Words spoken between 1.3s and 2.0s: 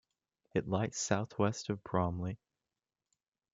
west of